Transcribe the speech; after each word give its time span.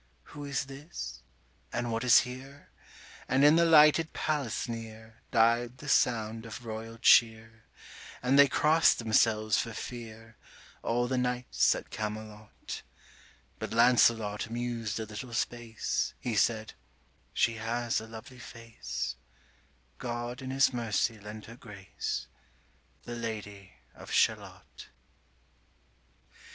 Who 0.33 0.45
is 0.45 0.65
this? 0.65 1.21
and 1.71 1.91
what 1.91 2.03
is 2.03 2.21
here? 2.21 2.71
And 3.27 3.45
in 3.45 3.55
the 3.55 3.65
lighted 3.65 4.13
palace 4.13 4.67
near 4.67 5.21
Died 5.29 5.77
the 5.77 5.87
sound 5.87 6.43
of 6.47 6.65
royal 6.65 6.97
cheer; 6.97 7.65
165 8.21 8.27
And 8.27 8.39
they 8.39 8.47
cross'd 8.47 8.97
themselves 8.97 9.59
for 9.59 9.73
fear, 9.73 10.37
All 10.81 11.07
the 11.07 11.19
knights 11.19 11.75
at 11.75 11.91
Camelot: 11.91 12.81
But 13.59 13.73
Lancelot 13.73 14.49
mused 14.49 14.99
a 14.99 15.05
little 15.05 15.35
space; 15.35 16.15
He 16.19 16.33
said, 16.35 16.73
'She 17.35 17.57
has 17.57 18.01
a 18.01 18.07
lovely 18.07 18.39
face; 18.39 19.17
God 19.99 20.41
in 20.41 20.49
His 20.49 20.73
mercy 20.73 21.19
lend 21.19 21.45
her 21.45 21.55
grace, 21.57 22.25
170 23.03 23.03
The 23.03 23.15
Lady 23.15 23.73
of 23.93 24.11
Shalott. 24.11 24.89